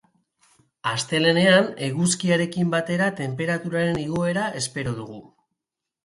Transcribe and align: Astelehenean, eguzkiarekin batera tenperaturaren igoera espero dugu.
Astelehenean, 0.91 1.67
eguzkiarekin 1.87 2.71
batera 2.75 3.09
tenperaturaren 3.19 3.99
igoera 4.05 4.47
espero 4.61 4.95
dugu. 5.01 5.21